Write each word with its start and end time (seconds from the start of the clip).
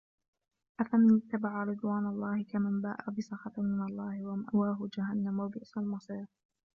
أفمن 0.79 1.17
اتبع 1.21 1.63
رضوان 1.63 2.05
الله 2.05 2.43
كمن 2.51 2.81
باء 2.81 3.09
بسخط 3.17 3.59
من 3.59 3.81
الله 3.89 4.25
ومأواه 4.25 4.89
جهنم 4.97 5.39
وبئس 5.39 5.77
المصير 5.77 6.25